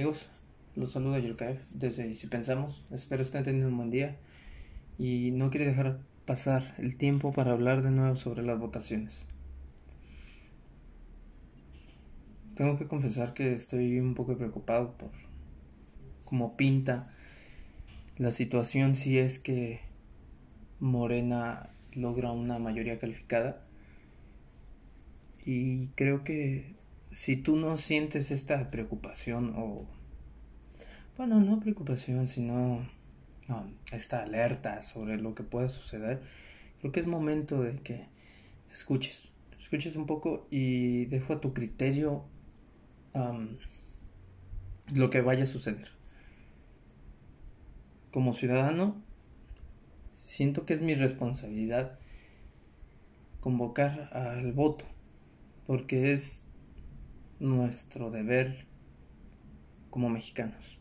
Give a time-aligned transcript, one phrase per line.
[0.00, 0.30] ¿Qué tal amigos?
[0.76, 2.82] Los saluda Yurkaev desde Si Pensamos.
[2.90, 4.16] Espero estén teniendo un buen día
[4.96, 9.26] y no quiero dejar pasar el tiempo para hablar de nuevo sobre las votaciones.
[12.54, 15.10] Tengo que confesar que estoy un poco preocupado por
[16.24, 17.14] cómo pinta
[18.16, 19.80] la situación si es que
[20.78, 23.66] Morena logra una mayoría calificada.
[25.44, 26.79] Y creo que
[27.12, 29.86] si tú no sientes esta preocupación o,
[31.16, 32.86] bueno, no preocupación, sino
[33.90, 36.22] esta alerta sobre lo que puede suceder,
[36.80, 38.06] creo que es momento de que
[38.72, 42.24] escuches, escuches un poco y dejo a tu criterio
[44.92, 45.88] lo que vaya a suceder.
[48.12, 49.02] Como ciudadano,
[50.14, 51.98] siento que es mi responsabilidad
[53.40, 54.84] convocar al voto,
[55.66, 56.44] porque es
[57.40, 58.66] nuestro deber
[59.90, 60.78] como mexicanos.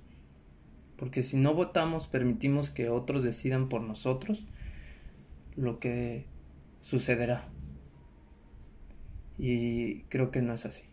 [0.98, 4.46] Porque si no votamos, permitimos que otros decidan por nosotros
[5.56, 6.26] lo que
[6.82, 7.48] sucederá.
[9.38, 10.84] Y creo que no es así.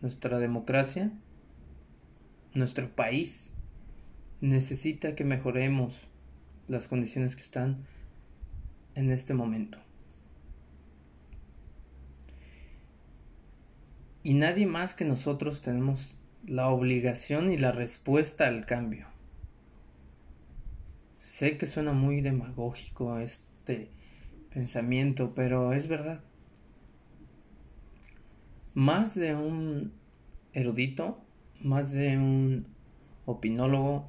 [0.00, 1.12] Nuestra democracia,
[2.54, 3.52] nuestro país,
[4.40, 6.08] necesita que mejoremos
[6.66, 7.84] las condiciones que están
[8.94, 9.78] en este momento.
[14.22, 19.06] Y nadie más que nosotros tenemos la obligación y la respuesta al cambio.
[21.18, 23.90] Sé que suena muy demagógico este
[24.52, 26.20] pensamiento, pero es verdad.
[28.74, 29.92] Más de un
[30.52, 31.20] erudito,
[31.62, 32.66] más de un
[33.26, 34.06] opinólogo,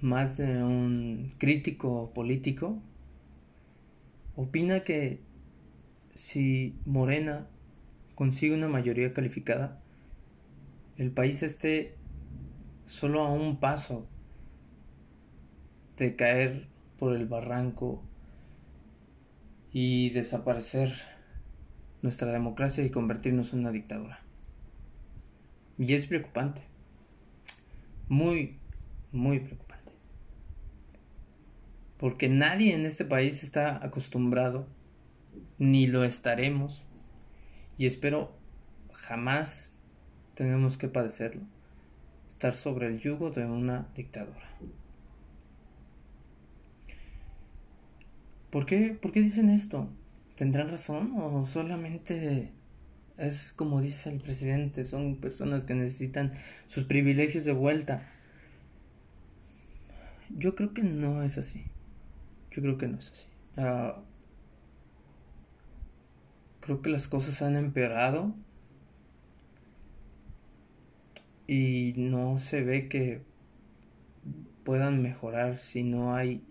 [0.00, 2.78] más de un crítico político,
[4.36, 5.20] opina que
[6.14, 7.46] si Morena
[8.20, 9.80] consigue una mayoría calificada,
[10.98, 11.94] el país esté
[12.84, 14.06] solo a un paso
[15.96, 16.66] de caer
[16.98, 18.02] por el barranco
[19.72, 20.92] y desaparecer
[22.02, 24.20] nuestra democracia y convertirnos en una dictadura.
[25.78, 26.60] Y es preocupante.
[28.10, 28.58] Muy,
[29.12, 29.92] muy preocupante.
[31.96, 34.66] Porque nadie en este país está acostumbrado,
[35.56, 36.84] ni lo estaremos,
[37.80, 38.30] y espero
[38.92, 39.72] jamás
[40.34, 41.40] tengamos que padecerlo,
[42.28, 44.50] estar sobre el yugo de una dictadura.
[48.50, 49.88] ¿Por qué, ¿Por qué dicen esto?
[50.36, 52.52] ¿Tendrán razón o solamente
[53.16, 56.34] es como dice el presidente, son personas que necesitan
[56.66, 58.06] sus privilegios de vuelta?
[60.28, 61.64] Yo creo que no es así.
[62.50, 63.26] Yo creo que no es así.
[63.56, 64.02] Ah,
[66.60, 68.34] creo que las cosas han empeorado
[71.46, 73.22] y no se ve que
[74.64, 76.42] puedan mejorar si no hay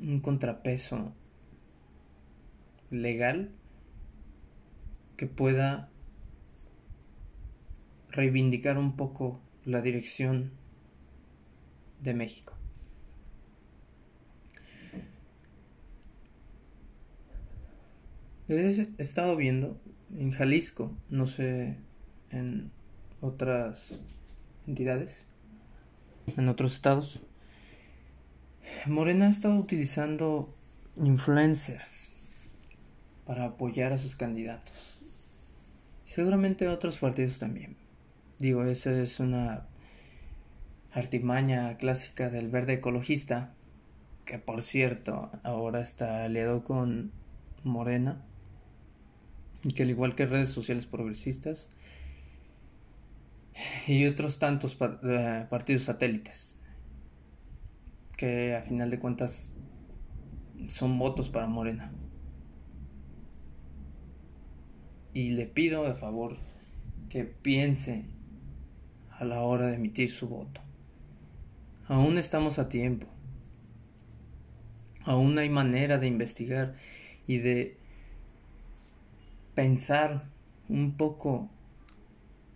[0.00, 1.12] un contrapeso
[2.90, 3.50] legal
[5.16, 5.88] que pueda
[8.08, 10.50] reivindicar un poco la dirección
[12.02, 12.59] de México.
[18.50, 19.80] He estado viendo
[20.18, 21.76] en Jalisco, no sé,
[22.32, 22.72] en
[23.20, 23.96] otras
[24.66, 25.24] entidades,
[26.36, 27.20] en otros estados.
[28.86, 30.52] Morena ha estado utilizando
[30.96, 32.10] influencers
[33.24, 35.00] para apoyar a sus candidatos.
[36.04, 37.76] Seguramente otros partidos también.
[38.40, 39.68] Digo, esa es una
[40.90, 43.54] artimaña clásica del verde ecologista,
[44.24, 47.12] que por cierto ahora está aliado con
[47.62, 48.24] Morena
[49.74, 51.70] que al igual que redes sociales progresistas
[53.86, 56.58] y otros tantos eh, partidos satélites
[58.16, 59.50] que a final de cuentas
[60.68, 61.90] son votos para Morena.
[65.14, 66.36] Y le pido de favor
[67.08, 68.04] que piense
[69.18, 70.60] a la hora de emitir su voto.
[71.88, 73.06] Aún estamos a tiempo.
[75.04, 76.76] Aún hay manera de investigar
[77.26, 77.79] y de
[79.54, 80.24] pensar
[80.68, 81.50] un poco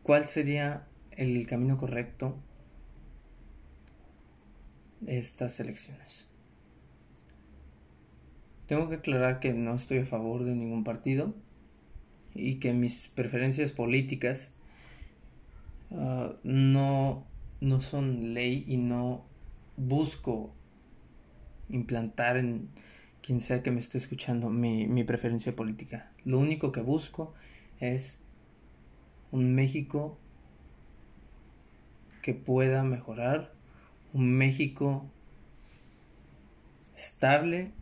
[0.02, 2.36] cuál sería el camino correcto
[5.00, 6.28] de estas elecciones.
[8.66, 11.34] Tengo que aclarar que no estoy a favor de ningún partido
[12.34, 14.54] y que mis preferencias políticas
[15.90, 17.26] ah, no,
[17.60, 19.24] no son ley y no
[19.76, 20.52] busco
[21.68, 22.68] implantar en
[23.24, 26.12] quien sea que me esté escuchando mi, mi preferencia política.
[26.26, 27.32] Lo único que busco
[27.80, 28.18] es
[29.30, 30.18] un México
[32.20, 33.54] que pueda mejorar,
[34.12, 35.06] un México
[36.94, 37.72] estable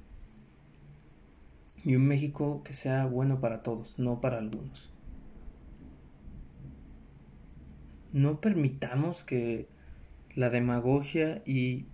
[1.84, 4.92] y un México que sea bueno para todos, no para algunos.
[8.12, 9.66] No permitamos que
[10.36, 11.86] la demagogia y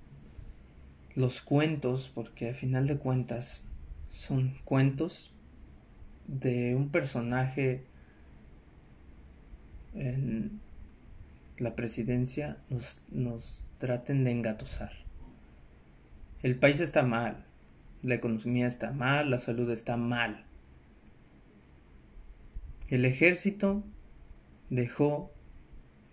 [1.18, 3.64] los cuentos, porque al final de cuentas
[4.08, 5.34] son cuentos
[6.28, 7.82] de un personaje
[9.94, 10.60] en
[11.58, 14.92] la presidencia, nos, nos traten de engatusar.
[16.44, 17.44] El país está mal,
[18.02, 20.44] la economía está mal, la salud está mal.
[22.86, 23.82] El ejército
[24.70, 25.32] dejó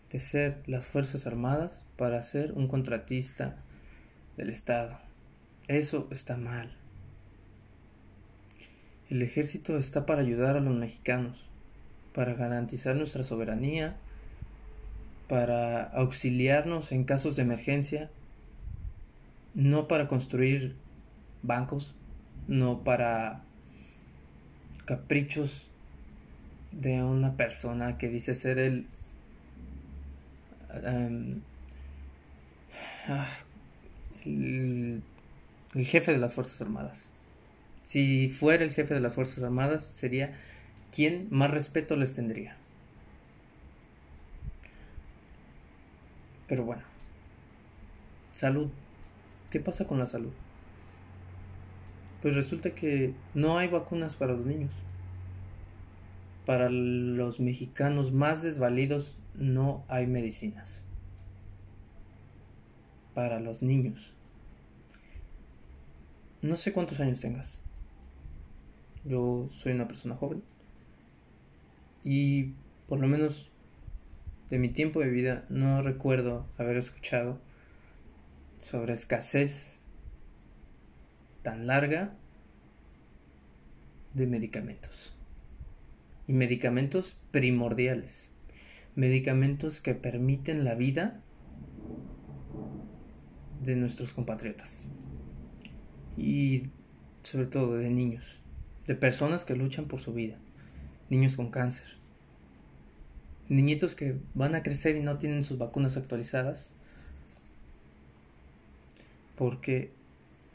[0.09, 3.61] de ser las Fuerzas Armadas para ser un contratista
[4.37, 4.97] del Estado.
[5.67, 6.71] Eso está mal.
[9.09, 11.45] El ejército está para ayudar a los mexicanos,
[12.13, 13.95] para garantizar nuestra soberanía,
[15.27, 18.09] para auxiliarnos en casos de emergencia,
[19.53, 20.75] no para construir
[21.43, 21.95] bancos,
[22.47, 23.41] no para
[24.85, 25.65] caprichos
[26.71, 28.85] de una persona que dice ser el
[30.83, 31.41] em,
[33.07, 33.31] ah,
[34.25, 35.03] el,
[35.75, 37.09] jefe de las Fuerzas Armadas.
[37.83, 40.37] Si fuera el jefe de las Fuerzas Armadas, sería
[40.91, 42.57] quien más respeto les tendría.
[46.47, 46.83] Pero bueno,
[48.31, 48.69] salud.
[49.51, 50.31] ¿Qué pasa con la salud?
[52.21, 54.73] Pues resulta que no hay vacunas para los niños.
[56.45, 60.83] Para los mexicanos más desvalidos no hay medicinas.
[63.13, 64.14] Para los niños
[66.45, 67.59] no sé cuántos años tengas.
[69.03, 70.43] Yo soy una persona joven.
[72.03, 72.53] Y
[72.87, 73.49] por lo menos
[74.49, 77.39] de mi tiempo de vida no recuerdo haber escuchado
[78.59, 79.79] sobre escasez
[81.41, 82.13] tan larga
[84.13, 85.13] de medicamentos.
[86.27, 88.29] Y medicamentos primordiales.
[88.95, 91.21] Medicamentos que permiten la vida
[93.63, 94.85] de nuestros compatriotas
[96.17, 96.63] y
[97.23, 98.39] sobre todo de niños,
[98.87, 100.35] de personas que luchan por su vida,
[101.09, 101.85] niños con cáncer,
[103.49, 106.69] niñitos que van a crecer y no tienen sus vacunas actualizadas
[109.35, 109.91] porque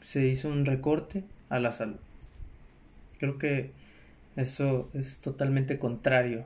[0.01, 1.99] se hizo un recorte a la salud.
[3.19, 3.71] Creo que
[4.35, 6.45] eso es totalmente contrario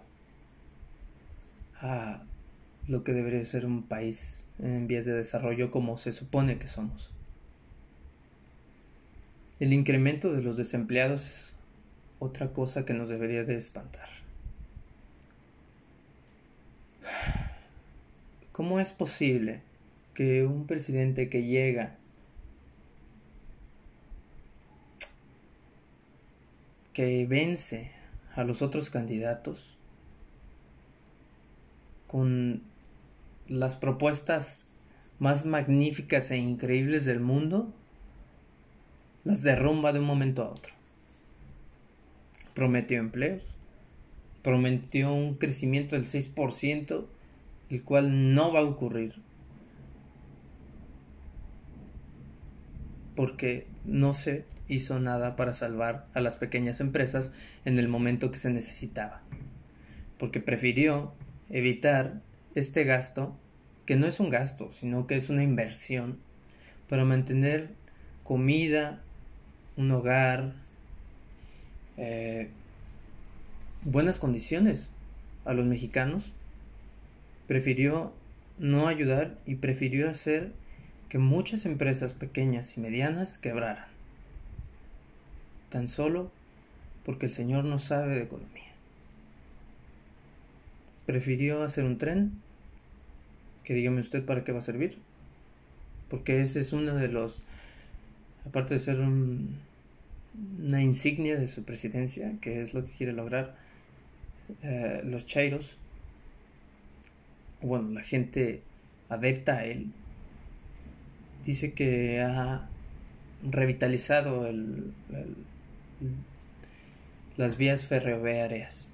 [1.80, 2.24] a
[2.88, 7.15] lo que debería ser un país en vías de desarrollo como se supone que somos.
[9.60, 11.54] El incremento de los desempleados es
[12.20, 14.10] otra cosa que nos debería de espantar.
[18.52, 19.62] ¿Cómo es posible
[20.14, 21.96] que un presidente que llega
[26.94, 27.92] que vence
[28.34, 29.76] a los otros candidatos
[32.08, 32.62] con
[33.48, 34.68] las propuestas
[35.20, 37.74] más magníficas e increíbles del mundo
[39.26, 40.74] las derrumba de un momento a otro.
[42.54, 43.44] Prometió empleos,
[44.44, 47.06] prometió un crecimiento del 6%,
[47.70, 49.16] el cual no va a ocurrir.
[53.16, 57.34] Porque no se hizo nada para salvar a las pequeñas empresas
[57.66, 59.22] en el momento que se necesitaba.
[60.20, 61.14] Porque prefirió
[61.50, 62.22] evitar
[62.54, 63.36] este gasto,
[63.86, 66.20] que no es un gasto, sino que es una inversión,
[66.88, 67.70] para mantener
[68.24, 69.02] comida,
[69.78, 70.54] un hogar,
[71.98, 72.50] eh,
[73.84, 74.90] buenas condiciones
[75.46, 76.32] a los mexicanos,
[77.48, 78.14] prefirió
[78.58, 80.52] no ayudar y prefirió hacer
[81.10, 83.88] que muchas empresas pequeñas y medianas quebraran,
[85.70, 86.32] tan solo
[87.06, 88.64] porque el Señor no sabe de economía.
[91.06, 92.32] Prefirió hacer un tren,
[93.64, 94.98] que dígame usted para qué va a servir,
[96.10, 97.44] porque ese es uno de los
[98.46, 103.56] aparte de ser una insignia de su presidencia, que es lo que quiere lograr
[104.62, 105.78] eh, los chairos,
[107.62, 108.62] bueno, la gente
[109.10, 109.92] adepta a él,
[111.44, 112.68] dice que ha
[113.44, 114.52] revitalizado
[117.38, 118.90] las vías ferroviarias.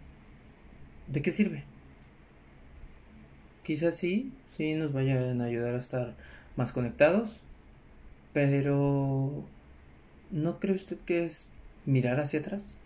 [1.07, 1.63] ¿De qué sirve?
[3.63, 6.15] Quizás sí, sí nos vayan a ayudar a estar
[6.55, 7.41] más conectados,
[8.33, 9.43] pero,
[10.31, 11.47] ¿no cree usted que es
[11.85, 12.77] mirar hacia atrás?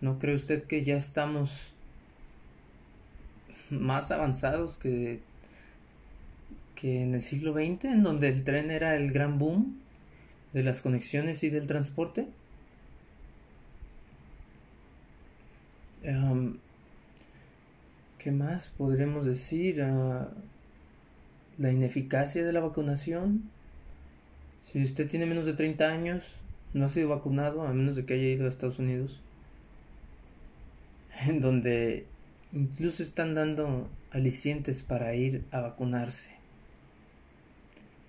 [0.00, 1.72] ¿No cree usted que ya estamos
[3.70, 5.20] más avanzados que,
[6.74, 9.78] que en el siglo XX, en donde el tren era el gran boom
[10.52, 12.28] de las conexiones y del transporte.
[18.18, 19.82] ¿Qué más podremos decir?
[19.82, 20.28] Ah,
[21.58, 23.50] la ineficacia de la vacunación.
[24.62, 26.24] Si usted tiene menos de 30 años,
[26.74, 29.20] no ha sido vacunado, a menos de que haya ido a Estados Unidos,
[31.26, 32.06] en donde
[32.52, 36.30] incluso están dando alicientes para ir a vacunarse.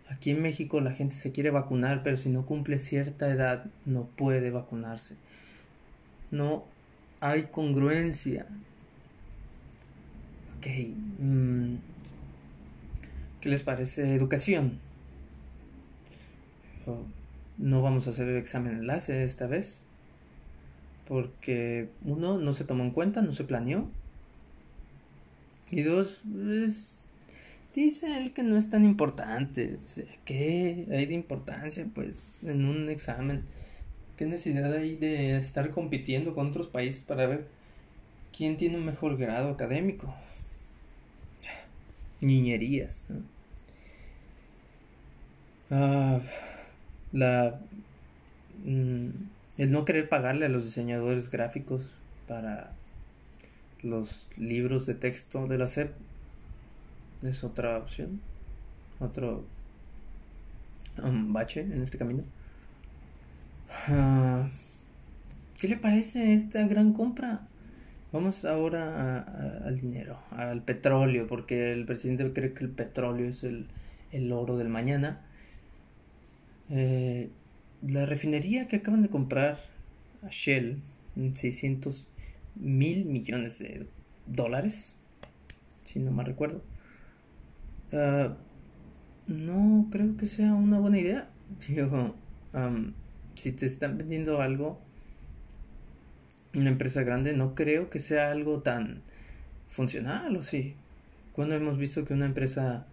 [0.09, 4.05] Aquí en México la gente se quiere vacunar, pero si no cumple cierta edad no
[4.15, 5.15] puede vacunarse.
[6.31, 6.65] No
[7.19, 8.47] hay congruencia.
[10.57, 10.67] Ok.
[11.19, 11.75] Mm,
[13.39, 14.79] ¿Qué les parece educación?
[17.57, 19.83] No vamos a hacer el examen enlace esta vez.
[21.07, 23.87] Porque uno, no se tomó en cuenta, no se planeó.
[25.71, 26.95] Y dos, pues,
[27.75, 29.77] dice él que no es tan importante.
[30.25, 33.43] ¿Qué hay de importancia, pues, en un examen?
[34.17, 37.47] ¿Qué necesidad hay de estar compitiendo con otros países para ver
[38.35, 40.13] quién tiene un mejor grado académico?
[42.21, 43.05] Niñerías.
[45.71, 46.19] Ah,
[47.11, 47.59] la,
[48.65, 49.07] mm,
[49.57, 51.81] el no querer pagarle a los diseñadores gráficos
[52.27, 52.71] para
[53.81, 55.91] los libros de texto de la SEP
[57.23, 58.21] es otra opción,
[58.99, 59.43] otro
[61.03, 62.23] um, bache en este camino.
[63.87, 64.47] Ah,
[65.59, 67.41] ¿Qué le parece esta gran compra?
[68.11, 69.19] Vamos ahora
[69.65, 73.67] al dinero, al petróleo, porque el presidente cree que el petróleo es el,
[74.11, 75.21] el oro del mañana.
[76.69, 77.29] Eh,
[77.81, 79.57] la refinería que acaban de comprar
[80.23, 80.81] a Shell,
[81.33, 82.07] 600
[82.55, 83.87] mil millones de
[84.27, 84.95] dólares,
[85.85, 86.61] si no mal recuerdo,
[87.93, 88.35] ah,
[89.27, 91.29] no creo que sea una buena idea.
[93.35, 94.79] si te están vendiendo algo,
[96.53, 99.01] una empresa grande, no creo que sea algo tan
[99.67, 100.75] funcional, o sí.
[101.33, 102.85] Cuando hemos visto que una empresa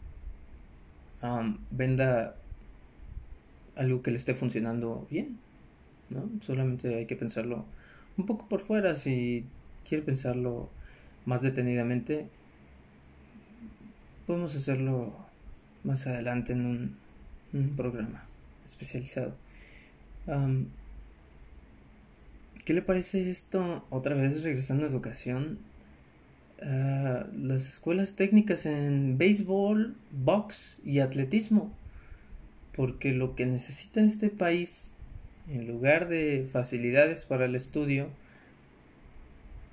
[1.71, 2.37] venda
[3.77, 5.39] algo que le esté funcionando bien,
[6.11, 6.29] ¿no?
[6.41, 7.65] Solamente hay que pensarlo
[8.17, 9.45] un poco por fuera, si
[9.87, 10.71] quiere pensarlo
[11.27, 12.29] más detenidamente,
[14.27, 15.15] podemos hacerlo
[15.85, 17.07] más adelante en un,
[17.75, 18.27] programa
[18.67, 19.35] especializado.
[22.67, 23.87] ¿Qué le parece esto?
[23.89, 25.59] Otra vez regresando a educación.
[26.61, 31.73] Ah, las escuelas técnicas en béisbol, box y atletismo.
[32.77, 34.93] Porque lo que necesita este país,
[35.49, 38.09] en lugar de facilidades para el estudio,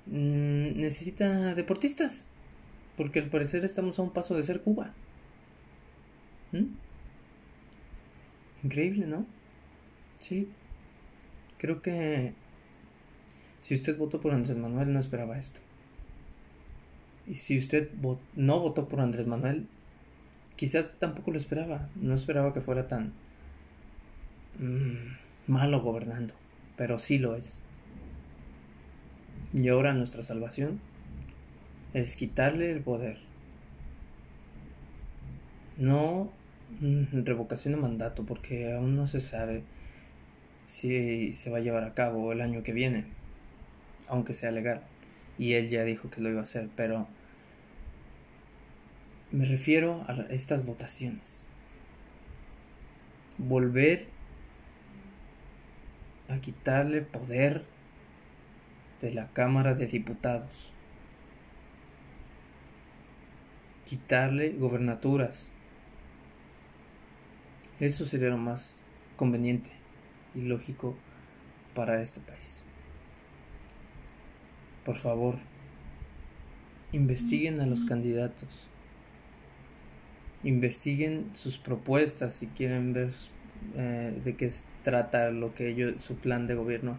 [0.06, 2.26] mm, necesita deportistas.
[2.96, 4.92] Porque al parecer estamos a un paso de ser Cuba.
[6.52, 6.64] ¿Mm?
[8.64, 9.26] Increíble, ¿no?
[10.18, 10.48] Sí.
[11.58, 12.32] Creo que
[13.60, 15.60] si usted votó por Andrés Manuel no esperaba esto.
[17.26, 17.90] Y si usted
[18.36, 19.66] no votó por Andrés Manuel,
[20.56, 21.88] quizás tampoco lo esperaba.
[21.96, 23.12] No esperaba que fuera tan
[24.58, 26.34] mm, malo gobernando.
[26.76, 27.60] Pero sí lo es.
[29.52, 30.80] Y ahora nuestra salvación
[31.92, 33.18] es quitarle el poder.
[35.76, 36.30] No
[36.80, 39.62] mm, revocación de mandato, porque aún no se sabe
[40.66, 43.04] si se va a llevar a cabo el año que viene,
[44.08, 44.80] aunque sea legal.
[45.38, 47.06] Y él ya dijo que lo iba a hacer, pero
[49.34, 51.44] me refiero a estas votaciones.
[53.36, 54.06] Volver
[56.28, 57.64] a quitarle poder
[59.00, 60.72] de la Cámara de Diputados
[63.84, 65.50] quitarle gobernaturas.
[67.80, 68.80] Eso sería lo más
[69.16, 69.70] conveniente
[70.34, 70.96] y lógico
[71.74, 72.64] para este país.
[74.84, 75.38] Por favor,
[76.92, 78.68] investiguen a los candidatos.
[80.44, 83.10] Investiguen sus propuestas si quieren ver
[83.76, 86.98] eh, de qué trata lo que ellos, su plan de gobierno.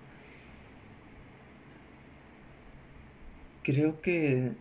[3.64, 4.54] Creo que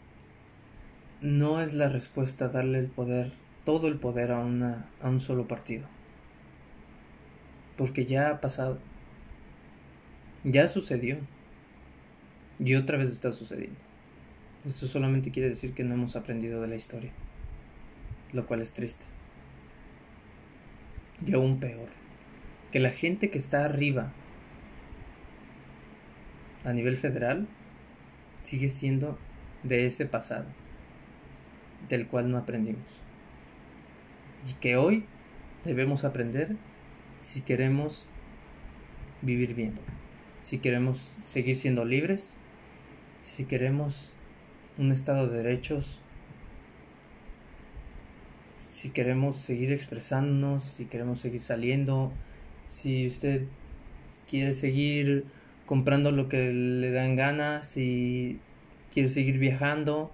[1.21, 3.33] no es la respuesta darle el poder,
[3.65, 5.87] todo el poder a, una, a un solo partido.
[7.77, 8.79] Porque ya ha pasado.
[10.45, 11.17] Ya sucedió.
[12.59, 13.79] Y otra vez está sucediendo.
[14.67, 17.11] Eso solamente quiere decir que no hemos aprendido de la historia.
[18.35, 19.07] Lo cual es triste.
[21.25, 21.89] Y aún peor.
[22.71, 24.13] Que la gente que está arriba
[26.65, 27.49] a nivel federal
[28.43, 29.19] sigue siendo
[29.63, 30.47] de ese pasado
[31.89, 33.03] del cual no aprendimos.
[34.49, 35.05] Y que hoy
[35.65, 36.57] debemos aprender
[37.21, 38.07] si queremos
[39.23, 39.75] vivir bien,
[40.41, 42.37] si queremos seguir siendo libres,
[43.23, 44.13] si queremos
[44.77, 46.01] un estado de derechos,
[48.85, 52.13] si queremos seguir expresándonos, si queremos seguir saliendo,
[52.69, 53.47] si usted
[54.29, 55.25] quiere seguir
[55.65, 58.39] comprando lo que le dan ganas, si
[58.93, 60.11] quiere seguir viajando,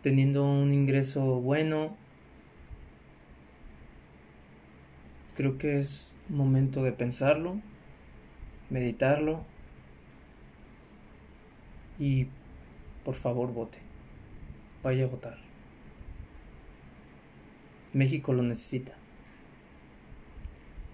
[0.00, 1.96] teniendo un ingreso bueno.
[5.36, 7.60] Creo que es momento de pensarlo,
[8.70, 9.42] meditarlo
[11.98, 12.28] y
[13.04, 13.80] por favor vote.
[14.84, 15.47] Vaya a votar.
[17.98, 18.92] México lo necesita.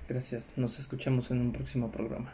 [0.09, 2.33] Gracias, nos escuchamos en un próximo programa.